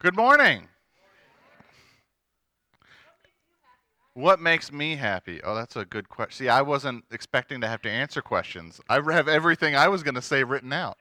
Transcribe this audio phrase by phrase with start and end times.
[0.00, 0.68] Good morning.
[4.14, 5.40] What makes me happy?
[5.42, 6.46] Oh, that's a good question.
[6.46, 8.80] See, I wasn't expecting to have to answer questions.
[8.88, 10.98] I have everything I was going to say written out.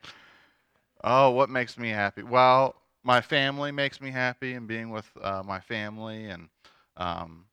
[1.03, 2.23] Oh, what makes me happy?
[2.23, 2.73] Well,
[3.03, 6.49] my family makes me happy, and being with uh, my family, and
[6.95, 7.45] um,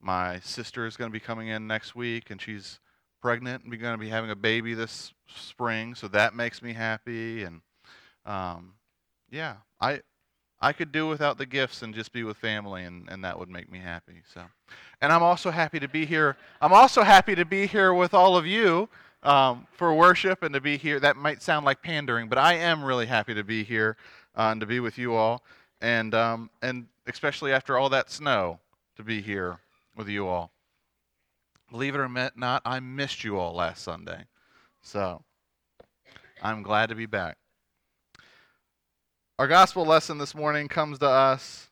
[0.00, 2.78] my sister is going to be coming in next week, and she's
[3.20, 7.42] pregnant and going to be having a baby this spring, so that makes me happy.
[7.42, 7.62] And
[8.24, 8.74] um,
[9.28, 10.02] yeah, I
[10.60, 13.48] I could do without the gifts and just be with family, and, and that would
[13.48, 14.22] make me happy.
[14.32, 14.42] So,
[15.00, 16.36] and I'm also happy to be here.
[16.60, 18.88] I'm also happy to be here with all of you
[19.22, 20.98] um, for worship and to be here.
[20.98, 23.96] That might sound like pandering, but I am really happy to be here
[24.36, 25.44] uh, and to be with you all,
[25.80, 28.58] and um, and especially after all that snow,
[28.96, 29.58] to be here
[29.96, 30.50] with you all.
[31.70, 34.24] Believe it or not, I missed you all last Sunday.
[34.80, 35.22] So
[36.42, 37.36] I'm glad to be back.
[39.38, 41.68] Our gospel lesson this morning comes to us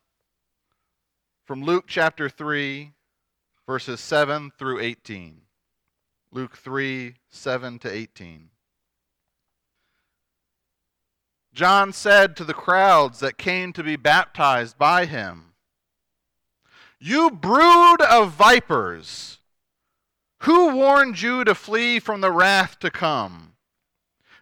[1.44, 2.92] from Luke chapter 3,
[3.66, 5.40] verses 7 through 18.
[6.30, 8.50] Luke 3, 7 to 18.
[11.52, 15.54] John said to the crowds that came to be baptized by him,
[17.00, 19.38] You brood of vipers!
[20.42, 23.55] Who warned you to flee from the wrath to come?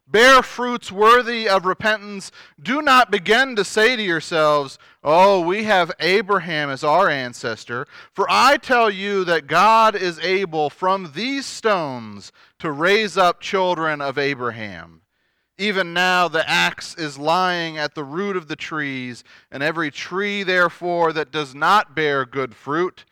[0.06, 2.30] Bear fruits worthy of repentance.
[2.62, 7.86] Do not begin to say to yourselves, Oh, we have Abraham as our ancestor.
[8.12, 14.02] For I tell you that God is able from these stones to raise up children
[14.02, 15.00] of Abraham.
[15.56, 20.42] Even now the axe is lying at the root of the trees, and every tree,
[20.42, 23.04] therefore, that does not bear good fruit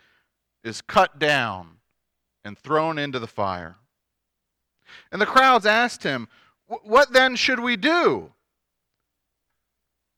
[0.64, 1.78] is cut down
[2.44, 3.76] and thrown into the fire.
[5.10, 6.28] And the crowds asked him,
[6.82, 8.32] What then should we do?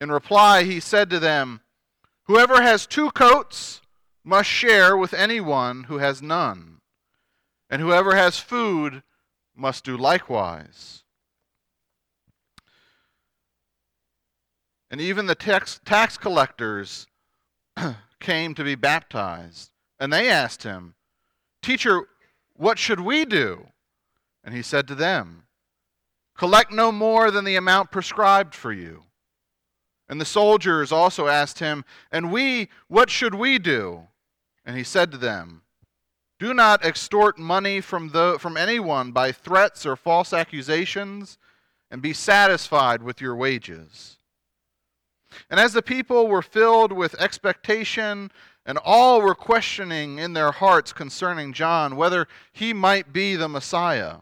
[0.00, 1.60] In reply, he said to them,
[2.24, 3.80] Whoever has two coats
[4.22, 6.80] must share with anyone who has none,
[7.68, 9.02] and whoever has food
[9.54, 11.04] must do likewise.
[14.90, 17.06] And even the tax, tax collectors
[18.20, 20.94] came to be baptized, and they asked him,
[21.62, 22.02] Teacher,
[22.54, 23.68] what should we do?
[24.44, 25.44] And he said to them,
[26.36, 29.04] Collect no more than the amount prescribed for you.
[30.08, 34.08] And the soldiers also asked him, And we, what should we do?
[34.64, 35.62] And he said to them,
[36.38, 41.38] Do not extort money from, the, from anyone by threats or false accusations,
[41.90, 44.18] and be satisfied with your wages.
[45.48, 48.30] And as the people were filled with expectation
[48.66, 54.18] and all were questioning in their hearts concerning John whether he might be the Messiah.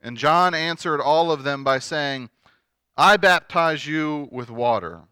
[0.00, 2.30] And John answered all of them by saying,
[2.96, 5.02] I baptize you with water,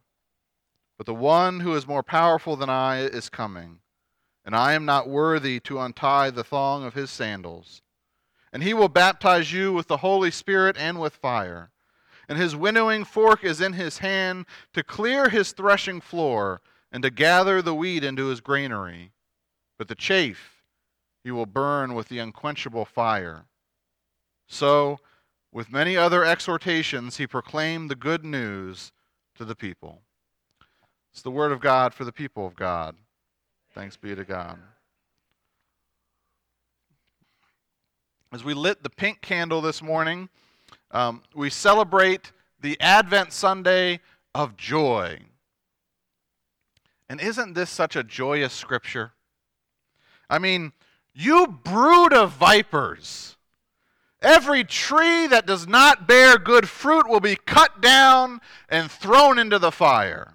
[0.97, 3.79] but the one who is more powerful than I is coming,
[4.45, 7.83] and I am not worthy to untie the thong of his sandals.
[8.53, 11.71] And he will baptize you with the Holy Spirit and with fire.
[12.29, 16.61] And his winnowing fork is in his hand to clear his threshing floor
[16.91, 19.13] and to gather the wheat into his granary,
[19.79, 20.63] but the chaff
[21.23, 23.45] he will burn with the unquenchable fire.
[24.47, 24.99] So,
[25.53, 28.93] with many other exhortations, he proclaimed the good news
[29.37, 30.03] to the people.
[31.13, 32.97] It's the word of God for the people of God.
[33.73, 34.59] Thanks be to God.
[38.33, 40.29] As we lit the pink candle this morning,
[40.91, 44.01] um, we celebrate the Advent Sunday
[44.35, 45.21] of joy.
[47.09, 49.13] And isn't this such a joyous scripture?
[50.29, 50.73] I mean,
[51.15, 53.36] you brood of vipers.
[54.23, 59.59] Every tree that does not bear good fruit will be cut down and thrown into
[59.59, 60.35] the fire.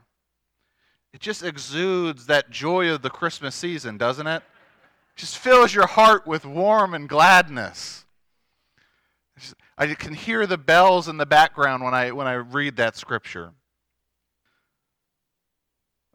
[1.14, 4.38] It just exudes that joy of the Christmas season, doesn't it?
[4.38, 8.06] it just fills your heart with warm and gladness.
[9.78, 13.52] I can hear the bells in the background when I, when I read that scripture.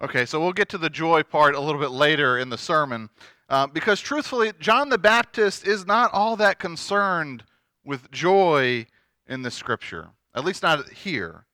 [0.01, 3.11] Okay, so we'll get to the joy part a little bit later in the sermon.
[3.49, 7.45] Uh, because truthfully, John the Baptist is not all that concerned
[7.87, 8.87] with joy
[9.27, 11.47] in the scripture, at least not here.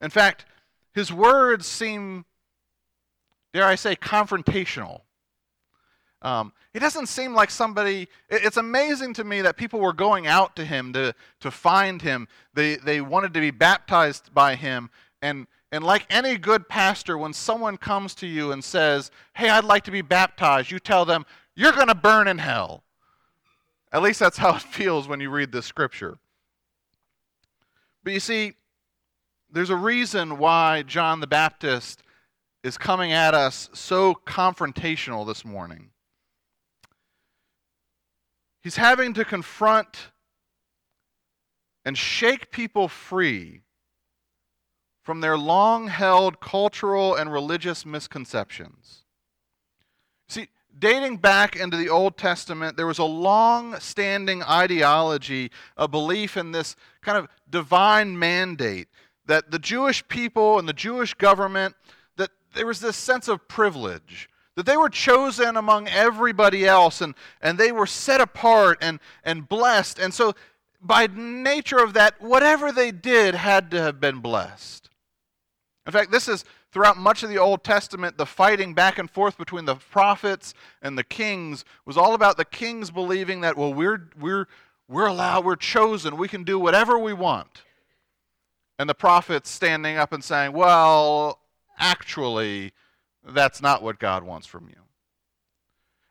[0.00, 0.46] In fact,
[0.94, 2.24] his words seem,
[3.52, 5.02] dare I say, confrontational.
[6.22, 8.08] Um, he doesn't seem like somebody.
[8.30, 12.28] It's amazing to me that people were going out to him to, to find him.
[12.54, 14.88] They, they wanted to be baptized by him.
[15.20, 19.64] And and like any good pastor, when someone comes to you and says, Hey, I'd
[19.64, 21.24] like to be baptized, you tell them,
[21.56, 22.84] You're going to burn in hell.
[23.92, 26.18] At least that's how it feels when you read this scripture.
[28.02, 28.54] But you see,
[29.50, 32.02] there's a reason why John the Baptist
[32.64, 35.90] is coming at us so confrontational this morning.
[38.62, 40.12] He's having to confront
[41.84, 43.62] and shake people free
[45.02, 49.04] from their long held cultural and religious misconceptions.
[50.28, 56.36] See, dating back into the Old Testament, there was a long standing ideology, a belief
[56.36, 58.88] in this kind of divine mandate
[59.26, 61.74] that the Jewish people and the Jewish government,
[62.16, 64.28] that there was this sense of privilege.
[64.56, 69.48] That they were chosen among everybody else and, and they were set apart and, and
[69.48, 69.98] blessed.
[69.98, 70.34] And so,
[70.80, 74.90] by nature of that, whatever they did had to have been blessed.
[75.86, 79.36] In fact, this is throughout much of the Old Testament, the fighting back and forth
[79.36, 84.08] between the prophets and the kings was all about the kings believing that, well, we're,
[84.18, 84.48] we're,
[84.88, 87.62] we're allowed, we're chosen, we can do whatever we want.
[88.78, 91.40] And the prophets standing up and saying, well,
[91.78, 92.72] actually,
[93.22, 94.76] that's not what God wants from you.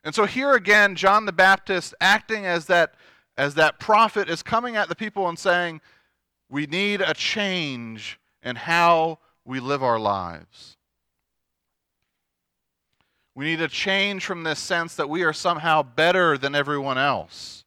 [0.04, 2.94] And so here again, John the Baptist, acting as that,
[3.36, 5.82] as that prophet, is coming at the people and saying,
[6.50, 10.78] we need a change in how we live our lives.
[13.34, 17.64] We need to change from this sense that we are somehow better than everyone else.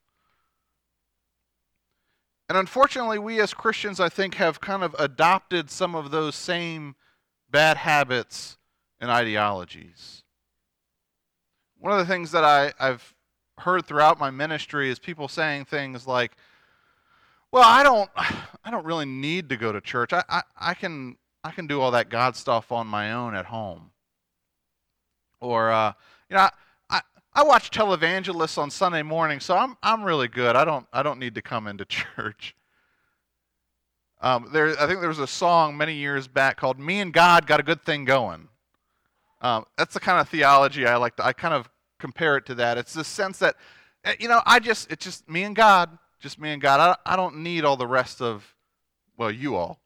[2.48, 6.94] And unfortunately, we as Christians, I think, have kind of adopted some of those same
[7.50, 8.58] bad habits
[9.00, 10.22] and ideologies.
[11.78, 13.14] One of the things that I, have
[13.58, 16.32] heard throughout my ministry is people saying things like,
[17.50, 20.12] well, I don't, I don't really need to go to church.
[20.12, 23.44] I, I, I can, I can do all that God stuff on my own at
[23.44, 23.90] home.
[25.40, 25.92] Or, uh,
[26.30, 26.48] you know,
[26.88, 27.02] I,
[27.34, 30.56] I watch televangelists on Sunday morning, so I'm, I'm really good.
[30.56, 31.84] I don't, I don't need to come into
[32.16, 32.56] church.
[34.22, 37.46] Um, there, I think there was a song many years back called "Me and God
[37.46, 38.48] Got a Good Thing Going."
[39.42, 41.16] Um, that's the kind of theology I like.
[41.16, 41.68] To, I kind of
[41.98, 42.78] compare it to that.
[42.78, 43.56] It's the sense that,
[44.02, 46.96] eh, you know, I just it's just me and God, just me and God.
[47.04, 48.54] I, I don't need all the rest of,
[49.18, 49.83] well, you all.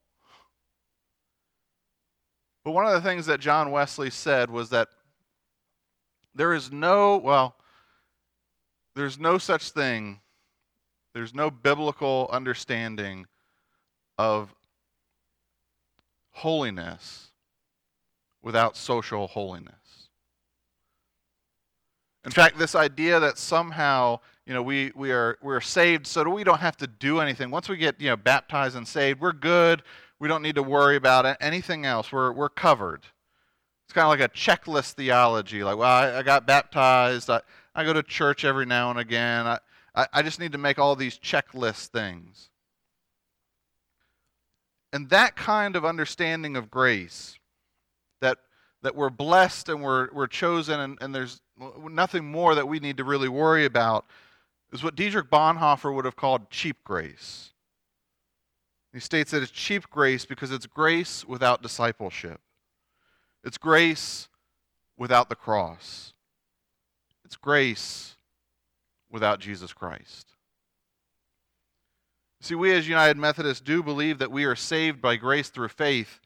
[2.69, 4.89] But one of the things that John Wesley said was that
[6.35, 7.57] there is no, well,
[8.95, 10.21] there's no such thing,
[11.15, 13.25] there's no biblical understanding
[14.19, 14.55] of
[16.33, 17.29] holiness
[18.43, 20.11] without social holiness.
[22.27, 26.45] In fact, this idea that somehow, you know, we, we are we're saved so we
[26.45, 27.51] don't have to do anything.
[27.51, 29.83] Once we get, you know, baptized and saved, we're good.
[30.21, 32.11] We don't need to worry about anything else.
[32.11, 33.03] We're, we're covered.
[33.87, 35.63] It's kind of like a checklist theology.
[35.63, 37.31] Like, well, I, I got baptized.
[37.31, 37.41] I,
[37.75, 39.47] I go to church every now and again.
[39.47, 39.59] I,
[39.95, 42.51] I, I just need to make all these checklist things.
[44.93, 47.39] And that kind of understanding of grace,
[48.21, 48.39] that,
[48.83, 51.41] that we're blessed and we're, we're chosen and, and there's
[51.89, 54.07] nothing more that we need to really worry about,
[54.73, 57.53] is what Dietrich Bonhoeffer would have called cheap grace.
[58.93, 62.41] He states that it's cheap grace because it's grace without discipleship.
[63.45, 64.29] It's grace
[64.97, 66.13] without the cross.
[67.25, 68.17] It's grace
[69.11, 70.29] without Jesus Christ.
[72.41, 76.21] See, we as United Methodists do believe that we are saved by grace through faith,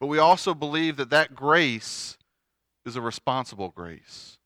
[0.00, 2.18] but we also believe that that grace
[2.84, 4.38] is a responsible grace.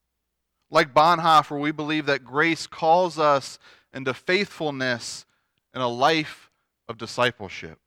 [0.71, 3.59] Like Bonhoeffer, we believe that grace calls us
[3.93, 5.27] into faithfulness
[5.75, 6.50] and a life
[6.91, 7.79] of discipleship.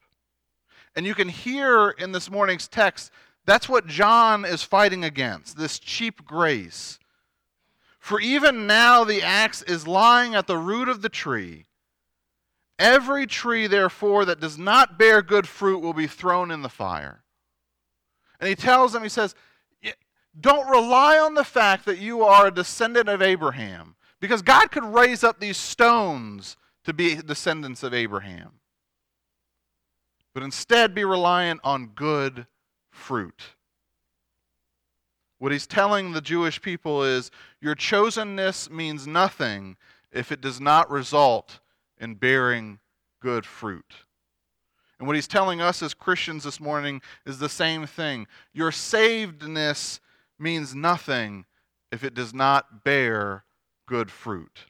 [0.95, 3.11] And you can hear in this morning's text
[3.45, 6.97] that's what John is fighting against this cheap grace.
[7.99, 11.65] For even now the axe is lying at the root of the tree.
[12.79, 17.23] Every tree, therefore, that does not bear good fruit will be thrown in the fire.
[18.39, 19.35] And he tells them, he says,
[20.39, 24.85] Don't rely on the fact that you are a descendant of Abraham, because God could
[24.85, 28.53] raise up these stones to be descendants of Abraham
[30.33, 32.47] but instead be reliant on good
[32.89, 33.41] fruit.
[35.39, 39.75] What he's telling the Jewish people is your chosenness means nothing
[40.11, 41.59] if it does not result
[41.99, 42.79] in bearing
[43.19, 43.93] good fruit.
[44.99, 48.25] And what he's telling us as Christians this morning is the same thing.
[48.53, 49.99] Your savedness
[50.39, 51.45] means nothing
[51.91, 53.43] if it does not bear
[53.85, 54.65] good fruit.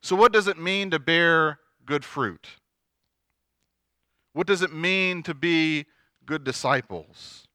[0.00, 2.46] So, what does it mean to bear good fruit?
[4.38, 5.86] What does it mean to be
[6.24, 7.48] good disciples?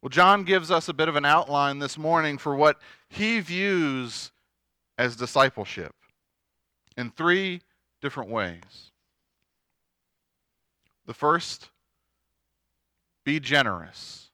[0.00, 4.32] Well, John gives us a bit of an outline this morning for what he views
[4.96, 5.94] as discipleship
[6.96, 7.60] in three
[8.00, 8.90] different ways.
[11.04, 11.68] The first
[13.22, 14.30] be generous.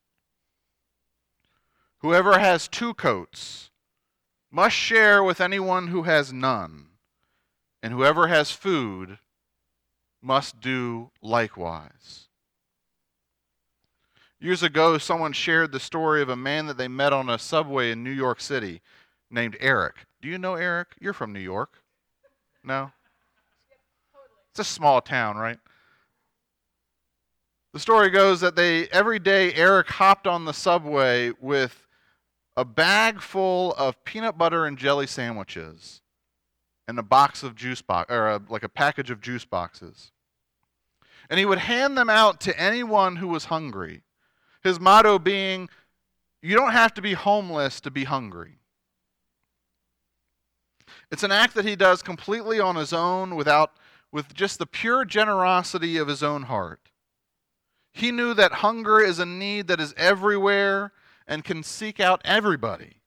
[2.02, 3.70] Whoever has two coats
[4.48, 6.90] must share with anyone who has none,
[7.82, 9.18] and whoever has food
[10.22, 12.28] must do likewise.
[14.40, 17.90] Years ago, someone shared the story of a man that they met on a subway
[17.90, 18.80] in New York City
[19.30, 20.06] named Eric.
[20.22, 20.88] Do you know Eric?
[21.00, 21.82] You're from New York.
[22.62, 22.92] No?
[24.50, 25.58] It's a small town, right?
[27.72, 31.86] The story goes that they every day Eric hopped on the subway with
[32.56, 36.00] a bag full of peanut butter and jelly sandwiches
[36.88, 40.10] and a box of juice box or a, like a package of juice boxes.
[41.28, 44.02] And he would hand them out to anyone who was hungry.
[44.62, 45.68] His motto being,
[46.42, 48.54] you don't have to be homeless to be hungry.
[51.10, 53.72] It's an act that he does completely on his own without
[54.10, 56.88] with just the pure generosity of his own heart.
[57.92, 60.92] He knew that hunger is a need that is everywhere
[61.26, 63.02] and can seek out everybody.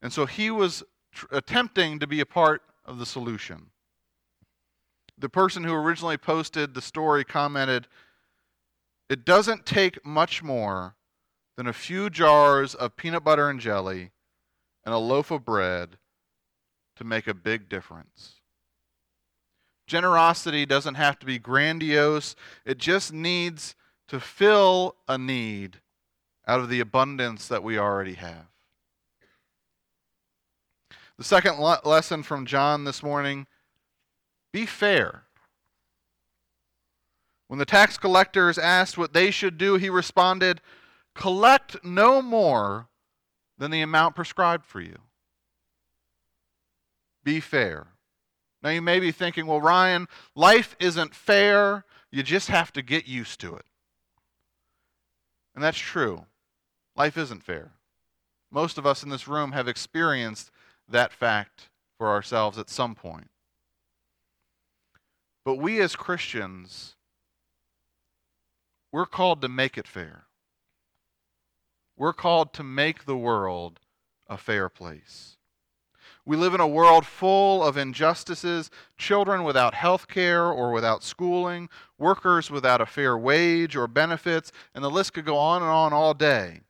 [0.00, 3.70] And so he was tr- attempting to be a part of the solution.
[5.18, 7.88] The person who originally posted the story commented,
[9.08, 10.96] It doesn't take much more
[11.56, 14.10] than a few jars of peanut butter and jelly
[14.84, 15.96] and a loaf of bread
[16.96, 18.40] to make a big difference.
[19.86, 23.74] Generosity doesn't have to be grandiose, it just needs
[24.08, 25.80] to fill a need
[26.46, 28.46] out of the abundance that we already have.
[31.18, 33.46] The second le- lesson from John this morning
[34.52, 35.24] be fair.
[37.48, 40.60] When the tax collectors asked what they should do, he responded,
[41.14, 42.88] Collect no more
[43.58, 44.96] than the amount prescribed for you.
[47.22, 47.88] Be fair.
[48.62, 51.84] Now you may be thinking, well, Ryan, life isn't fair.
[52.10, 53.66] You just have to get used to it.
[55.54, 56.26] And that's true.
[56.96, 57.72] Life isn't fair.
[58.50, 60.50] Most of us in this room have experienced
[60.88, 63.28] that fact for ourselves at some point.
[65.44, 66.96] But we as Christians,
[68.92, 70.24] we're called to make it fair.
[71.96, 73.80] We're called to make the world
[74.28, 75.36] a fair place.
[76.24, 81.68] We live in a world full of injustices children without health care or without schooling,
[81.98, 85.92] workers without a fair wage or benefits, and the list could go on and on
[85.92, 86.62] all day.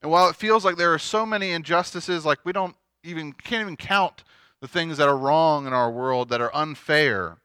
[0.00, 3.62] And while it feels like there are so many injustices, like we don't even can't
[3.62, 4.24] even count
[4.60, 7.38] the things that are wrong in our world that are unfair,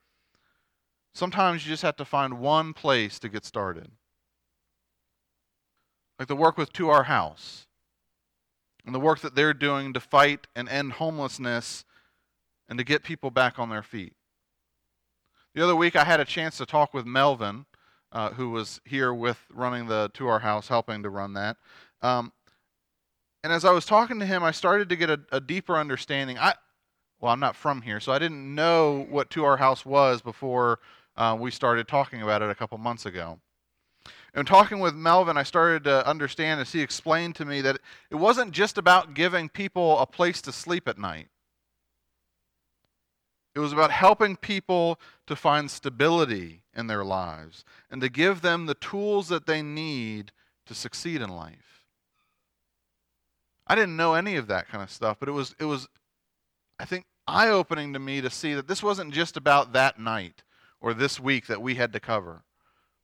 [1.13, 3.91] sometimes you just have to find one place to get started.
[6.17, 7.67] Like the work with To Our House
[8.85, 11.83] and the work that they're doing to fight and end homelessness
[12.69, 14.13] and to get people back on their feet.
[15.53, 17.65] The other week, I had a chance to talk with Melvin,
[18.11, 21.57] uh, who was here with running the To Our House, helping to run that.
[22.01, 22.31] Um,
[23.43, 26.37] and as I was talking to him, I started to get a, a deeper understanding.
[26.37, 26.53] I,
[27.19, 30.79] well, I'm not from here, so I didn't know what To Our House was before
[31.15, 33.39] uh, we started talking about it a couple months ago.
[34.33, 37.79] And talking with Melvin, I started to understand as he explained to me that
[38.09, 41.27] it wasn't just about giving people a place to sleep at night.
[43.53, 48.65] It was about helping people to find stability in their lives and to give them
[48.65, 50.31] the tools that they need
[50.65, 51.80] to succeed in life.
[53.71, 55.87] I didn't know any of that kind of stuff, but it was it was
[56.77, 60.43] I think eye-opening to me to see that this wasn't just about that night
[60.81, 62.43] or this week that we had to cover.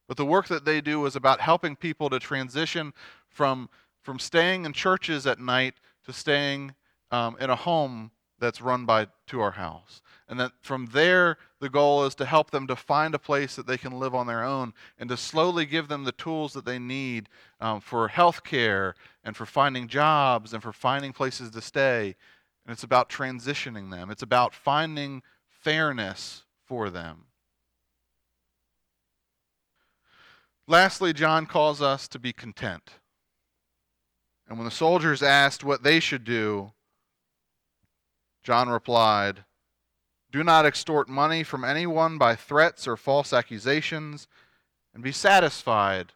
[0.10, 2.92] But the work that they do is about helping people to transition
[3.30, 3.70] from,
[4.02, 6.76] from staying in churches at night to staying
[7.12, 10.01] um, in a home that's run by To Our House.
[10.29, 13.65] And that from there, the goal is to help them to find a place that
[13.65, 16.79] they can live on their own and to slowly give them the tools that they
[16.79, 17.29] need
[17.62, 22.15] um, for health care and for finding jobs and for finding places to stay.
[22.65, 27.24] And it's about transitioning them, it's about finding fairness for them.
[30.67, 32.91] Lastly, John calls us to be content.
[34.50, 36.74] And when the soldiers asked what they should do,
[38.48, 39.44] John replied,
[40.32, 44.25] Do not extort money from anyone by threats or false accusations,
[44.94, 46.13] and be satisfied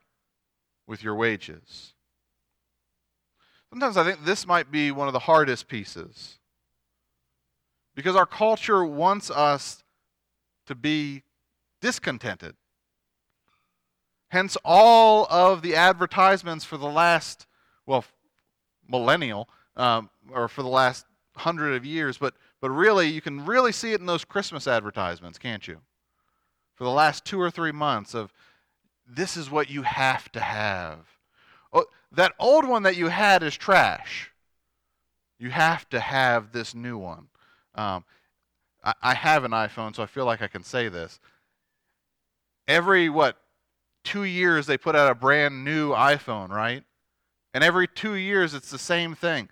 [0.88, 1.94] with your wages.
[3.70, 6.40] Sometimes I think this might be one of the hardest pieces.
[7.96, 9.84] Because our culture wants us
[10.68, 11.24] to be
[11.82, 12.56] discontented.
[14.30, 17.46] Hence, all of the advertisements for the last,
[17.86, 18.06] well,
[18.88, 21.06] millennial, um, or for the last
[21.42, 25.38] hundred of years, but, but really, you can really see it in those Christmas advertisements,
[25.38, 25.78] can't you?
[26.76, 28.34] For the last two or three months of
[29.08, 31.00] this is what you have to have.
[31.74, 34.32] Oh, that old one that you had is trash.
[35.38, 37.28] You have to have this new one.
[37.76, 38.04] Um,
[38.84, 41.20] I, I have an iPhone, so I feel like I can say this.
[42.68, 43.38] Every, what,
[44.04, 46.84] two years they put out a brand new iPhone, right?
[47.54, 49.50] And every two years it's the same thing.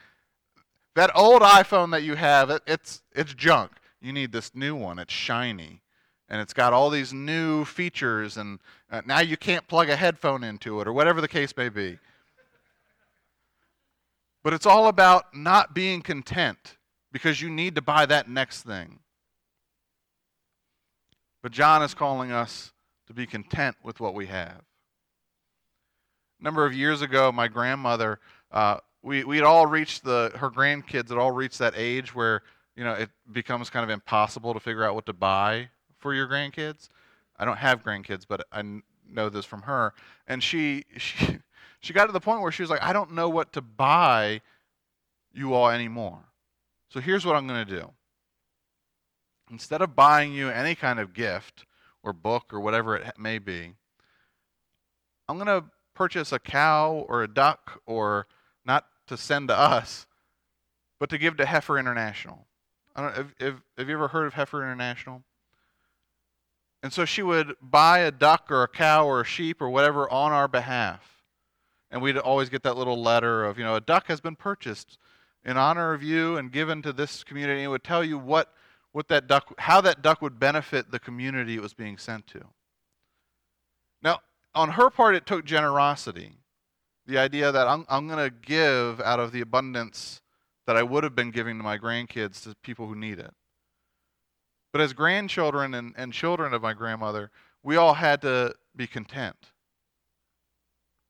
[0.96, 3.72] That old iPhone that you have, it, it's, it's junk.
[4.01, 5.00] You need this new one.
[5.00, 5.81] It's shiny.
[6.29, 8.60] And it's got all these new features, and
[8.91, 11.98] uh, now you can't plug a headphone into it, or whatever the case may be.
[14.43, 16.77] But it's all about not being content
[17.12, 19.00] because you need to buy that next thing.
[21.41, 22.74] But John is calling us
[23.08, 24.62] to be content with what we have.
[26.39, 28.19] A number of years ago, my grandmother,
[28.51, 32.41] uh, we, we'd all reached the, her grandkids had all reached that age where,
[32.75, 36.27] you know, it becomes kind of impossible to figure out what to buy for your
[36.27, 36.89] grandkids.
[37.38, 39.94] I don't have grandkids, but I know this from her.
[40.27, 41.39] And she, she,
[41.79, 44.41] she got to the point where she was like, I don't know what to buy
[45.34, 46.20] you all anymore.
[46.89, 47.91] So here's what I'm going to do.
[49.51, 51.65] Instead of buying you any kind of gift
[52.03, 53.74] or book or whatever it may be,
[55.27, 58.27] I'm going to purchase a cow or a duck or
[59.09, 60.07] to send to us,
[60.99, 62.47] but to give to Heifer International.
[62.95, 65.23] I don't, have, have, have you ever heard of Heifer International?
[66.81, 70.09] And so she would buy a duck or a cow or a sheep or whatever
[70.09, 71.23] on our behalf.
[71.91, 74.97] And we'd always get that little letter of, you know, a duck has been purchased
[75.43, 77.59] in honor of you and given to this community.
[77.59, 78.53] And it would tell you what,
[78.91, 82.45] what that duck, how that duck would benefit the community it was being sent to.
[84.01, 84.19] Now,
[84.55, 86.38] on her part, it took generosity.
[87.09, 90.21] The idea that I'm, I'm going to give out of the abundance
[90.67, 93.33] that I would have been giving to my grandkids to people who need it.
[94.71, 97.31] But as grandchildren and, and children of my grandmother,
[97.63, 99.35] we all had to be content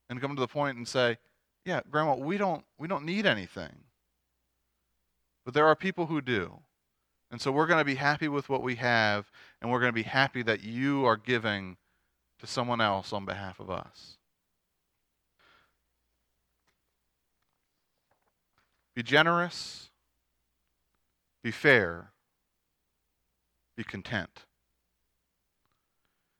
[0.10, 1.18] and come to the point and say,
[1.66, 3.84] yeah, grandma, we don't, we don't need anything.
[5.44, 6.60] But there are people who do.
[7.30, 9.30] And so we're going to be happy with what we have,
[9.62, 11.76] and we're going to be happy that you are giving
[12.40, 14.19] to someone else on behalf of us.
[18.96, 19.90] Be generous,
[21.44, 22.12] be fair,
[23.78, 24.46] be content.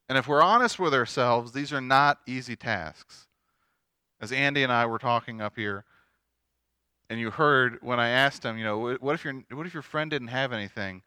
[0.10, 3.28] And if we're honest with ourselves, these are not easy tasks.
[4.20, 5.86] As Andy and I were talking up here,
[7.10, 9.84] and you heard when I asked him, you know, what if your what if your
[9.84, 11.02] friend didn't have anything?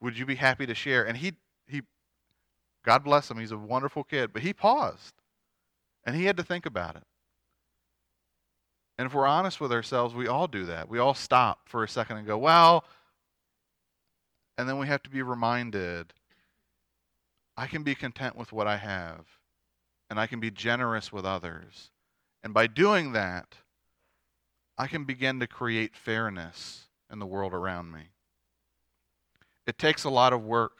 [0.00, 1.04] Would you be happy to share?
[1.06, 1.34] And he
[1.66, 1.82] he
[2.84, 5.14] God bless him, he's a wonderful kid, but he paused.
[6.04, 7.04] And he had to think about it.
[8.98, 10.88] And if we're honest with ourselves, we all do that.
[10.88, 12.84] We all stop for a second and go, well,
[14.58, 16.12] and then we have to be reminded
[17.56, 19.26] I can be content with what I have,
[20.08, 21.90] and I can be generous with others.
[22.42, 23.56] And by doing that,
[24.78, 28.10] I can begin to create fairness in the world around me.
[29.66, 30.78] It takes a lot of work.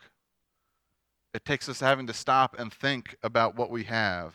[1.35, 4.35] It takes us having to stop and think about what we have.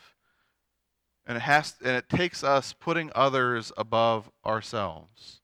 [1.28, 5.40] And it, has, and it takes us putting others above ourselves.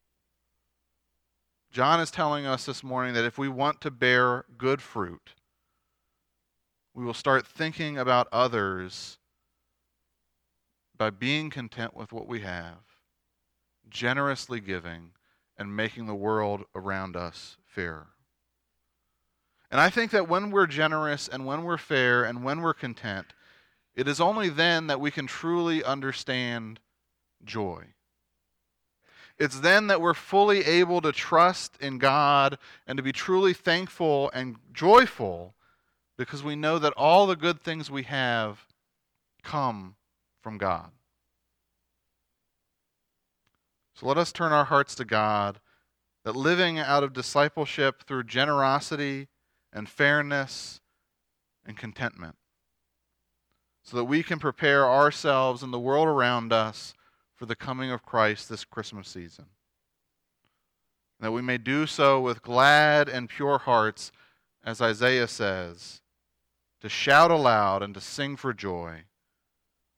[1.70, 5.34] John is telling us this morning that if we want to bear good fruit,
[6.94, 9.18] we will start thinking about others
[10.96, 12.78] by being content with what we have,
[13.90, 15.10] generously giving,
[15.58, 18.06] and making the world around us fair.
[19.70, 23.34] And I think that when we're generous and when we're fair and when we're content,
[23.96, 26.80] it is only then that we can truly understand
[27.44, 27.84] joy.
[29.38, 34.30] It's then that we're fully able to trust in God and to be truly thankful
[34.32, 35.54] and joyful
[36.16, 38.66] because we know that all the good things we have
[39.42, 39.96] come
[40.40, 40.90] from God.
[43.94, 45.60] So let us turn our hearts to God,
[46.24, 49.28] that living out of discipleship through generosity
[49.72, 50.80] and fairness
[51.64, 52.36] and contentment,
[53.84, 56.94] so that we can prepare ourselves and the world around us
[57.36, 59.44] for the coming of Christ this Christmas season.
[61.18, 64.10] And that we may do so with glad and pure hearts,
[64.64, 66.00] as Isaiah says,
[66.80, 69.02] to shout aloud and to sing for joy.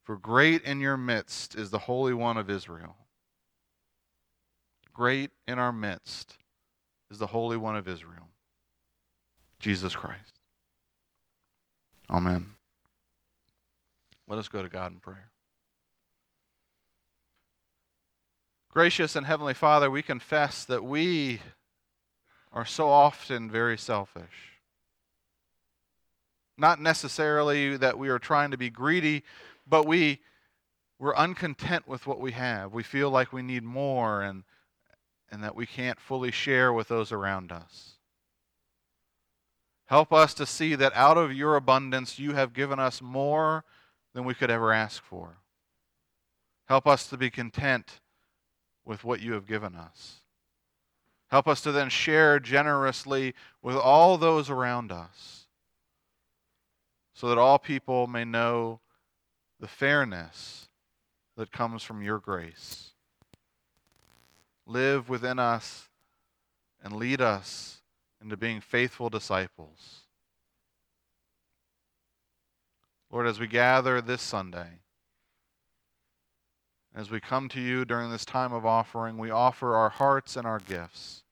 [0.03, 2.97] For great in your midst is the Holy One of Israel.
[4.93, 6.39] Great in our midst
[7.11, 8.29] is the Holy One of Israel,
[9.61, 10.41] Jesus Christ.
[12.11, 12.56] Amen.
[14.29, 15.31] Let us go to God in prayer.
[18.71, 21.41] Gracious and Heavenly Father, we confess that we
[22.53, 24.53] are so often very selfish.
[26.59, 29.23] Not necessarily that we are trying to be greedy,
[29.67, 30.21] but we
[30.99, 32.73] we're uncontent with what we have.
[32.73, 34.45] We feel like we need more and
[35.31, 37.95] and that we can't fully share with those around us.
[39.87, 43.65] Help us to see that out of your abundance you have given us more
[44.17, 45.37] than we could ever ask for.
[46.65, 48.01] Help us to be content
[48.83, 50.23] with what you have given us.
[51.29, 55.49] Help us to then share generously with all those around us
[57.13, 58.81] so that all people may know
[59.61, 60.71] the fairness
[61.37, 62.93] that comes from your grace.
[64.65, 65.91] Live within us
[66.83, 67.83] and lead us
[68.23, 70.06] into being faithful disciples.
[73.17, 74.81] Lord, as we gather this Sunday,
[76.95, 80.47] as we come to you during this time of offering, we offer our hearts and
[80.47, 81.23] our gifts.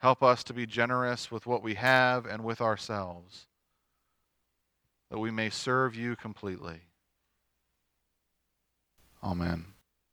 [0.00, 3.46] Help us to be generous with what we have and with ourselves,
[5.10, 6.82] that we may serve you completely.
[9.24, 9.64] Amen.